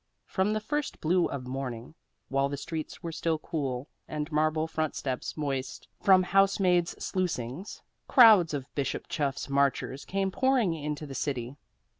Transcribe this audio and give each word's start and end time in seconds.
From 0.25 0.53
the 0.53 0.59
first 0.59 0.99
blue 0.99 1.27
of 1.27 1.45
morning, 1.45 1.93
while 2.27 2.49
the 2.49 2.57
streets 2.57 3.03
were 3.03 3.11
still 3.11 3.37
cool 3.37 3.87
and 4.07 4.31
marble 4.31 4.65
front 4.65 4.95
steps 4.95 5.37
moist 5.37 5.87
from 6.01 6.23
housemaids' 6.23 6.95
sluicings, 6.97 7.83
crowds 8.07 8.55
of 8.55 8.65
Bishop 8.73 9.07
Chuff's 9.09 9.47
marchers 9.47 10.03
came 10.03 10.31
pouring 10.31 10.73
into 10.73 11.05
the 11.05 11.13
city. 11.13 11.55